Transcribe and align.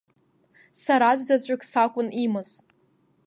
Сараӡә-заҵәык 0.81 1.61
сакәын 1.71 2.07
имаз. 2.23 2.49